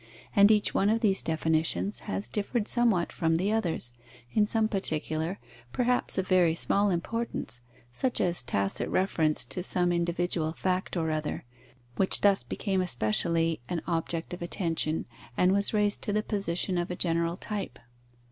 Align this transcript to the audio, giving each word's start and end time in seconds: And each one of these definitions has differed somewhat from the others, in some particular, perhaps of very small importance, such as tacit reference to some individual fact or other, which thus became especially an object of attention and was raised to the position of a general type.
And 0.35 0.49
each 0.49 0.73
one 0.73 0.89
of 0.89 1.01
these 1.01 1.21
definitions 1.21 1.99
has 2.09 2.27
differed 2.27 2.67
somewhat 2.67 3.11
from 3.11 3.35
the 3.35 3.51
others, 3.51 3.93
in 4.33 4.47
some 4.47 4.67
particular, 4.67 5.37
perhaps 5.71 6.17
of 6.17 6.27
very 6.27 6.55
small 6.55 6.89
importance, 6.89 7.61
such 7.93 8.19
as 8.19 8.41
tacit 8.41 8.89
reference 8.89 9.45
to 9.45 9.61
some 9.61 9.91
individual 9.91 10.53
fact 10.53 10.97
or 10.97 11.11
other, 11.11 11.45
which 11.97 12.21
thus 12.21 12.43
became 12.43 12.81
especially 12.81 13.61
an 13.69 13.83
object 13.85 14.33
of 14.33 14.41
attention 14.41 15.05
and 15.37 15.51
was 15.51 15.71
raised 15.71 16.01
to 16.01 16.11
the 16.13 16.23
position 16.23 16.79
of 16.79 16.89
a 16.89 16.95
general 16.95 17.37
type. 17.37 17.77